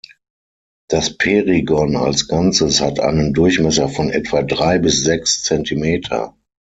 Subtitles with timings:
[0.87, 6.35] Das Perigon als Ganzes hat einen Durchmesser von etwa drei bis sechs Zentimeter.